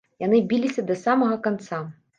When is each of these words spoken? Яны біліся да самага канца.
Яны 0.23 0.39
біліся 0.53 0.87
да 0.89 0.99
самага 1.05 1.41
канца. 1.47 1.87